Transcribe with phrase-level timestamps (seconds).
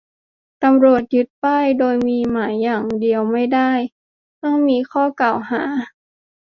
[0.63, 3.71] ตำรวจจะยึดป้าย โดยมีหมายอย่างเดียวไม่ได้
[4.43, 5.63] ต้องมีข้อกล่าวหา